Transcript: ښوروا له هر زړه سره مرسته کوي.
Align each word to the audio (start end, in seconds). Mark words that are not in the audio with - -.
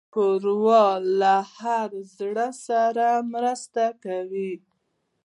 ښوروا 0.13 0.85
له 1.21 1.35
هر 1.57 1.89
زړه 2.17 2.47
سره 2.65 3.07
مرسته 3.33 3.83
کوي. 4.03 4.53